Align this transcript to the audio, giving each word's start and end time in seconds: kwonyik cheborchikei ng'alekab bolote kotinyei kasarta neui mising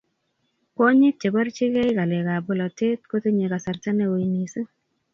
kwonyik 0.75 1.15
cheborchikei 1.21 1.89
ng'alekab 1.93 2.43
bolote 2.47 2.87
kotinyei 3.09 3.51
kasarta 3.53 3.89
neui 3.93 4.25
mising 4.33 4.69